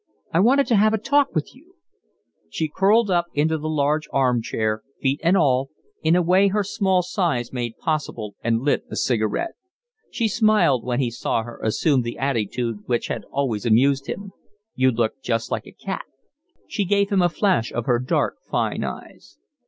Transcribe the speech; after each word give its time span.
I 0.33 0.39
wanted 0.39 0.65
to 0.65 0.77
have 0.77 0.95
a 0.95 0.97
talk 0.97 1.35
with 1.35 1.53
you." 1.53 1.75
She 2.49 2.67
curled 2.75 3.09
herself 3.09 3.25
into 3.35 3.59
the 3.59 3.69
large 3.69 4.07
arm 4.11 4.41
chair, 4.41 4.81
feet 4.99 5.21
and 5.23 5.37
all, 5.37 5.69
in 6.01 6.15
a 6.15 6.23
way 6.23 6.47
her 6.47 6.63
small 6.63 7.03
size 7.03 7.53
made 7.53 7.77
possible, 7.77 8.33
and 8.43 8.61
lit 8.61 8.83
a 8.89 8.95
cigarette. 8.95 9.53
He 10.09 10.27
smiled 10.27 10.83
when 10.83 10.99
he 10.99 11.11
saw 11.11 11.43
her 11.43 11.59
assume 11.61 12.01
the 12.01 12.17
attitude 12.17 12.79
which 12.87 13.09
had 13.09 13.25
always 13.29 13.63
amused 13.63 14.07
him. 14.07 14.31
"You 14.73 14.89
look 14.89 15.21
just 15.21 15.51
like 15.51 15.67
a 15.67 15.71
cat." 15.71 16.05
She 16.67 16.83
gave 16.83 17.11
him 17.11 17.21
a 17.21 17.29
flash 17.29 17.71
of 17.71 17.85
her 17.85 17.99
dark, 17.99 18.37
fine 18.49 18.83
eyes. 18.83 19.37